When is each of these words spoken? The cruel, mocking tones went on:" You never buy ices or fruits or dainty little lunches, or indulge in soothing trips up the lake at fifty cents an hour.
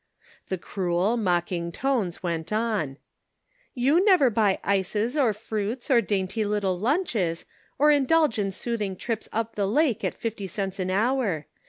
The 0.49 0.57
cruel, 0.57 1.15
mocking 1.15 1.71
tones 1.71 2.23
went 2.23 2.51
on:" 2.51 2.97
You 3.85 4.03
never 4.03 4.31
buy 4.31 4.57
ices 4.63 5.15
or 5.15 5.31
fruits 5.31 5.91
or 5.91 6.01
dainty 6.01 6.43
little 6.43 6.75
lunches, 6.79 7.45
or 7.77 7.91
indulge 7.91 8.39
in 8.39 8.49
soothing 8.49 8.95
trips 8.95 9.29
up 9.31 9.53
the 9.53 9.67
lake 9.67 10.03
at 10.03 10.15
fifty 10.15 10.47
cents 10.47 10.79
an 10.79 10.89
hour. 10.89 11.45